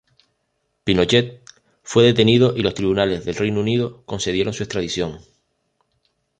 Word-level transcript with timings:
Pinochet 0.83 1.43
fue 1.83 2.03
detenido 2.03 2.57
y 2.57 2.63
los 2.63 2.73
tribunales 2.73 3.23
del 3.23 3.35
Reino 3.35 3.59
Unido 3.59 4.03
concedieron 4.07 4.51
su 4.51 4.63
extradición. 4.63 5.19